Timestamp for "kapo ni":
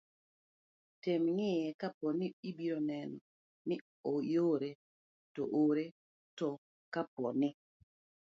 1.81-2.27, 6.93-7.49